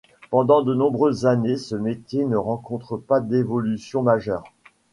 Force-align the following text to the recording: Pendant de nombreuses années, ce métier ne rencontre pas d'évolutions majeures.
Pendant 0.31 0.63
de 0.63 0.73
nombreuses 0.73 1.27
années, 1.27 1.57
ce 1.57 1.75
métier 1.75 2.25
ne 2.25 2.35
rencontre 2.35 2.97
pas 2.97 3.19
d'évolutions 3.19 4.01
majeures. 4.01 4.51